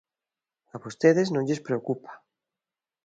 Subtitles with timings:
[0.75, 2.11] A vostedes non lles preocupa.